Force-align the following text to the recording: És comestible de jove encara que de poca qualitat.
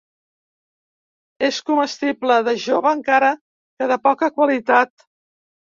És 1.49 1.59
comestible 1.67 2.39
de 2.49 2.57
jove 2.67 2.97
encara 2.99 3.33
que 3.41 3.93
de 3.95 4.03
poca 4.11 4.33
qualitat. 4.41 5.11